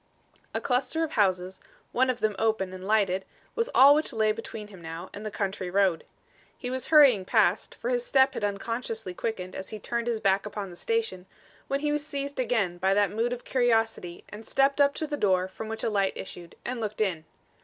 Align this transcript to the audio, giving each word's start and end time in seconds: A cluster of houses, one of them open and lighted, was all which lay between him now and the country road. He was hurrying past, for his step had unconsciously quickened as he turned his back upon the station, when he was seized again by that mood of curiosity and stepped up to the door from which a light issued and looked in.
A 0.55 0.59
cluster 0.59 1.03
of 1.03 1.11
houses, 1.11 1.61
one 1.91 2.09
of 2.09 2.21
them 2.21 2.35
open 2.39 2.73
and 2.73 2.87
lighted, 2.87 3.23
was 3.53 3.69
all 3.75 3.93
which 3.93 4.11
lay 4.11 4.31
between 4.31 4.69
him 4.69 4.81
now 4.81 5.11
and 5.13 5.23
the 5.23 5.29
country 5.29 5.69
road. 5.69 6.05
He 6.57 6.71
was 6.71 6.87
hurrying 6.87 7.23
past, 7.23 7.75
for 7.75 7.91
his 7.91 8.03
step 8.03 8.33
had 8.33 8.43
unconsciously 8.43 9.13
quickened 9.13 9.55
as 9.55 9.69
he 9.69 9.77
turned 9.77 10.07
his 10.07 10.19
back 10.19 10.47
upon 10.47 10.71
the 10.71 10.75
station, 10.75 11.27
when 11.67 11.81
he 11.81 11.91
was 11.91 12.03
seized 12.03 12.39
again 12.39 12.79
by 12.79 12.95
that 12.95 13.11
mood 13.11 13.31
of 13.31 13.45
curiosity 13.45 14.23
and 14.29 14.47
stepped 14.47 14.81
up 14.81 14.95
to 14.95 15.05
the 15.05 15.17
door 15.17 15.47
from 15.47 15.67
which 15.67 15.83
a 15.83 15.89
light 15.91 16.13
issued 16.15 16.55
and 16.65 16.81
looked 16.81 16.99
in. 16.99 17.25